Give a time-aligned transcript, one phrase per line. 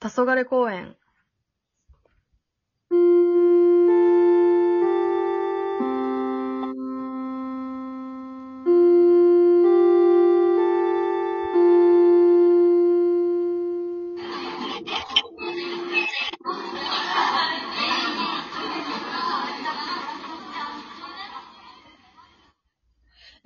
[0.00, 0.96] 黄昏公園。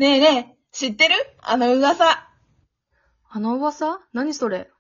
[0.01, 1.15] ねえねえ、知ってる？
[1.43, 2.27] あの噂。
[3.29, 4.01] あの噂？
[4.15, 4.71] 何それ？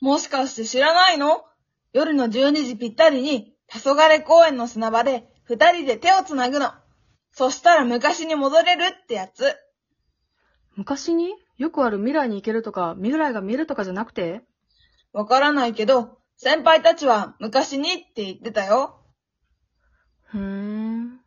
[0.00, 1.42] もしかして知らないの？
[1.92, 6.70] 夜の12時ぴったりに、黄昏公園の砂場で二人で手をつなぐの。
[7.32, 9.54] そしたら昔に戻れるってやつ。
[10.74, 11.34] 昔に？
[11.58, 14.40] よくある未来に行けるとか、未来が見えるとかじゃなくて？
[15.12, 19.04] わからないけど、先輩たちは昔にって言ってたよ。
[20.30, 21.20] ふーん。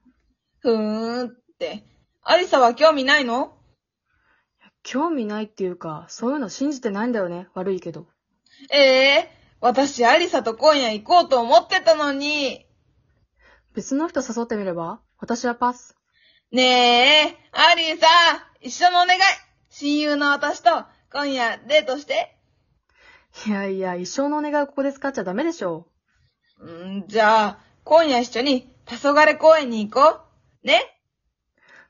[0.62, 1.84] ふーんって。
[2.28, 3.56] アリサは興味ないの？
[4.82, 7.50] 興味ないっていうか、そういうの信じてないんだよね。
[7.54, 8.08] 悪いけど。
[8.72, 9.30] ええ
[9.62, 12.66] 私アリサと今夜行こうと思ってたのに。
[13.76, 15.02] 別の人誘ってみれば？
[15.20, 15.96] 私はパス。
[16.52, 18.08] ねえ、アリサ、
[18.60, 19.20] 一緒のお願い。
[19.70, 20.70] 親友の私と
[21.12, 22.38] 今夜デートして。
[23.46, 25.86] いやいや、一生のお願いをここで使っちゃダメでしょ。
[26.66, 30.22] んじゃあ、今夜一緒に黄昏公園に行こ
[30.64, 30.68] う。
[30.68, 30.95] ね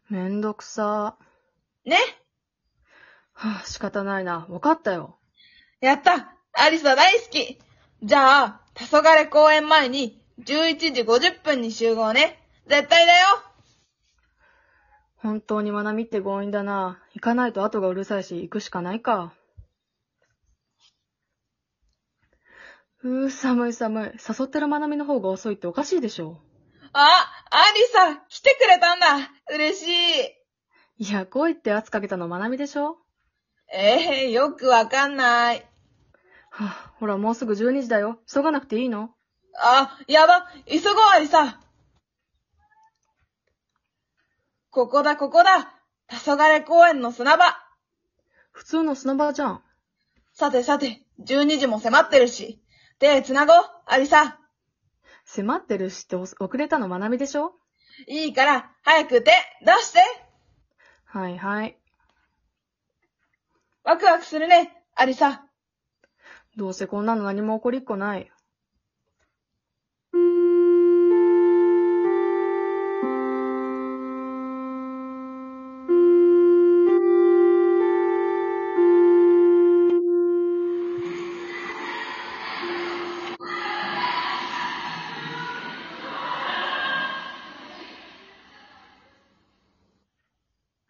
[0.09, 1.17] めんどくさ。
[1.85, 1.97] ね？
[3.33, 4.45] はぁ、仕方ないな。
[4.49, 5.17] わかったよ。
[5.81, 7.59] やったアリサ大好き
[8.03, 12.39] じゃあ、黄昏公園前に11時50分に集合ね。
[12.67, 13.41] 絶対だよ
[15.17, 17.01] 本当にまなみって強引だな。
[17.13, 19.33] 行かないと後がうるさいし、行くしかないか。
[23.03, 24.11] うー、寒い寒い。
[24.11, 26.37] 誘ってるまなみの方が遅いっておかしいでしょ。
[26.97, 29.87] あ、アリサ、来てくれたんだ嬉し
[30.99, 32.95] いいや、来いって圧かけたのまなみでしょ？
[33.73, 35.65] ええよくわかんない。
[36.51, 38.19] はぁ、ほらもうすぐ12時だよ。
[38.33, 39.09] 急がなくていいの？
[39.61, 41.59] あ、やば急ごうアリサ
[44.69, 45.73] ここだ、ここだ
[46.07, 47.57] 黄昏公園の砂場
[48.53, 49.63] 普通の砂場じゃん。
[50.31, 52.61] さてさて、12時も迫ってるし。
[52.99, 53.55] 手繋ごう、
[53.85, 54.39] アリサ。
[55.25, 57.53] 迫ってるしって遅れたのまなみでしょ？
[58.07, 59.31] いいから、早く手、
[59.65, 59.99] 出して
[61.05, 61.77] はいはい。
[63.83, 65.45] ワクワクするね、アリサ。
[66.57, 68.31] どうせこんなの何も起こりっこない。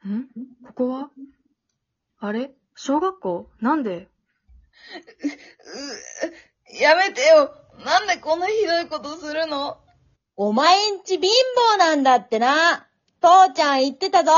[0.09, 0.27] ん？
[0.67, 1.09] ここは？
[2.19, 2.51] あれ？
[2.75, 3.49] 小学校？
[3.61, 4.07] なんで？
[4.07, 4.09] う、
[6.81, 7.53] やめてよ。
[7.85, 9.77] なんでこんなひどいことするの？
[10.35, 11.29] お前んち貧
[11.75, 12.87] 乏なんだってな。
[13.21, 14.31] 父ちゃん言ってたぞ。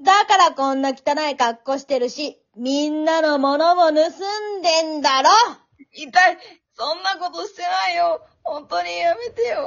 [0.00, 3.94] だからこんな汚い格好してるし、みんなのものも盗ん
[4.62, 5.28] でんだろ。
[5.28, 5.58] や
[5.92, 6.38] 痛い。
[6.74, 8.20] そんなことしてないよ。
[8.42, 9.48] 本当にやめてよ。
[9.48, 9.60] めてよ。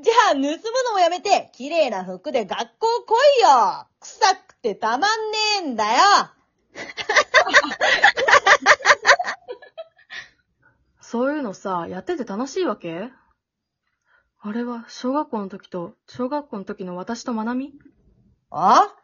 [0.00, 0.48] じゃあ盗む
[0.86, 3.86] のもやめて、綺麗な服で学校来いよ。
[4.00, 5.00] 臭くてたまん
[5.30, 5.98] ねえんだよ。
[11.00, 13.10] そういうのさ、やってて楽しいわけ？
[14.40, 17.72] あれは、小学校の時と、小学校の時の私とまなみ？
[18.50, 18.94] あ？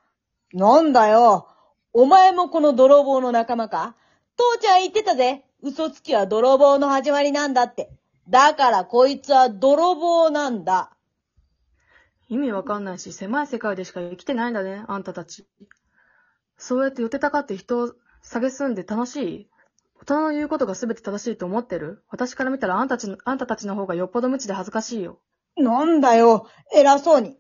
[0.53, 1.49] なんだよ。
[1.93, 3.97] お前もこの泥棒の仲間か？
[4.37, 5.45] 父ちゃん言ってたぜ。
[5.63, 7.91] 嘘つきは泥棒の始まりなんだって。
[8.29, 10.91] だからこいつは泥棒なんだ。
[12.29, 15.47] 意味わかんないし、狭い世界でしか生きてないんだね、あんたたち。
[16.57, 17.93] そうやって寄ってたかって人を
[18.25, 19.49] 蔑んで楽しい？
[20.01, 22.03] 大人の言うことが全て正しいと思ってる？
[22.09, 25.19] 私から見たらあんたたちの、あんたたちの方がよっぽど無知で恥ずかしいよ。
[25.57, 26.49] なんだよ。
[26.75, 27.39] 偉そうに。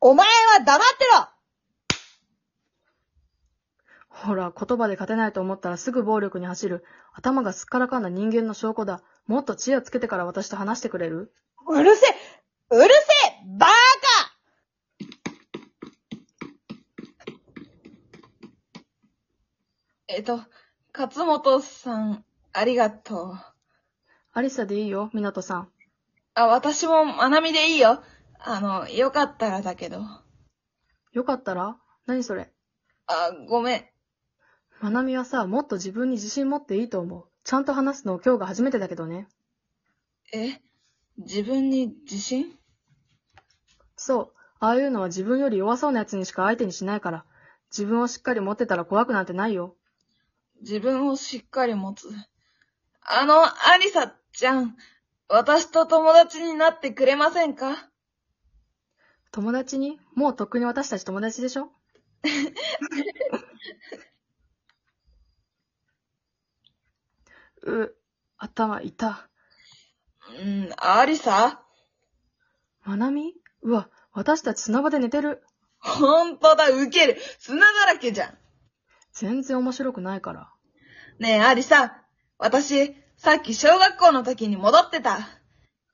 [0.00, 1.28] お前は黙ってろ
[4.22, 6.84] ほら、言葉で勝てないと思ったらすぐ暴力に走る。
[7.12, 9.02] 頭がすっからかんな人間の証拠だ。
[9.26, 11.32] もっと知恵をつけてから私と話してくれる？
[11.68, 12.90] うるせえうるせ
[13.28, 13.70] えバー
[20.14, 20.40] えっと、
[20.92, 22.22] 勝本さん、
[22.52, 23.38] ありがとう。
[24.34, 25.68] アリサでいいよ、ミナトさん。
[26.34, 28.02] あ、私もまなみでいいよ。
[28.38, 30.02] あの、よかったらだけど。
[31.12, 31.78] よかったら？
[32.04, 32.52] 何それ？
[33.06, 33.91] あ、ごめん。
[34.82, 37.24] まなみはさ、もっと自分に自信持っていいと思う。
[37.44, 39.28] ちゃんと話すの今日が初めてだけどね。
[40.34, 40.60] え？
[41.18, 42.58] 自分に自信？
[43.96, 44.32] そう。
[44.58, 47.24] ああいうのは自分より弱そうな奴にしか相手にしないから、
[47.70, 49.76] 自分をしっかり持ってたら怖くなんてないよ。
[50.62, 52.08] 自分をしっかり持つ。
[53.02, 54.76] あの、アリサちゃん、
[55.28, 57.88] 私と友達になってくれませんか？
[59.30, 60.00] 友達に？
[60.16, 61.70] もうとっくに私たち友達でしょ？
[67.62, 67.94] う、
[68.36, 69.06] 頭痛。
[70.40, 71.62] うん、アリサ
[72.84, 73.34] まなみ？
[73.62, 75.42] うわ、私たち砂場で寝てる。
[75.78, 77.18] ほんとだ、ウケる。
[77.38, 78.38] 砂だらけじゃん。
[79.12, 80.50] 全然面白くないから。
[81.18, 82.04] ねえ、アリサ。
[82.38, 85.18] 私、さっき小学校の時に戻ってた。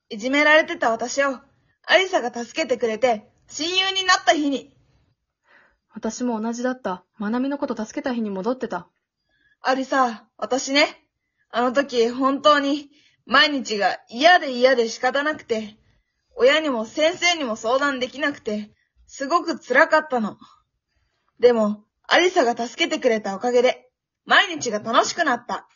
[0.09, 1.38] いじめられてた私を、
[1.87, 4.75] アリサが助けてくれて、親友になった日に。
[5.94, 7.05] 私も同じだった。
[7.17, 8.88] まなみのこと助けた日に戻ってた。
[9.62, 11.08] アリサ、私ね、
[11.50, 12.91] あの時本当に
[13.27, 15.77] 毎日が嫌で嫌で仕方なくて、
[16.35, 18.71] 親にも先生にも相談できなくて、
[19.06, 20.39] すごく辛かったの。
[21.41, 23.91] でも、アリサが助けてくれたおかげで、
[24.25, 25.69] 毎日が楽しくなった。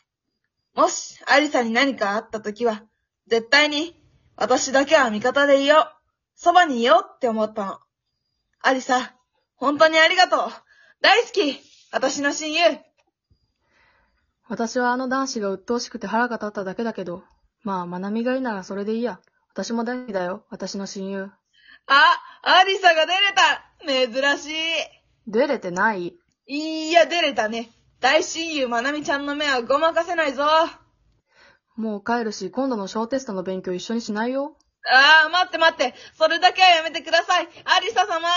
[0.75, 2.83] もし、アリサに何かあった時は、
[3.27, 3.99] 絶対に、
[4.35, 5.87] 私だけは味方でいよう。
[6.35, 7.79] そばにいようって思ったの。
[8.61, 9.15] アリサ、
[9.55, 10.39] 本当にありがとう。
[11.01, 11.59] 大好き
[11.91, 12.92] 私の親友。
[14.49, 17.23] 私はあの男子が鬱陶しくて腹が立っただけだけど、
[17.63, 19.19] まあ、まなみがいいならそれでいいや。
[19.53, 20.45] 私も大好きだよ。
[20.49, 21.31] 私の親友。
[21.87, 23.63] あ、アリサが出れた
[24.11, 24.53] 珍し
[25.27, 26.17] 出れてない？
[26.47, 26.89] い。
[26.89, 27.69] いや、出れたね。
[27.99, 30.43] 大親友まなみちゃんの目はごまかせないぞ。
[30.43, 30.79] あ
[31.75, 34.57] もう帰るし、今度の小テストの勉強一緒にしないよ。
[34.91, 35.95] あ、待って待って。
[36.17, 37.47] それだけはやめてください。
[37.63, 38.27] アリサ様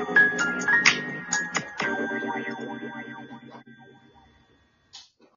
[0.00, 0.89] あっ。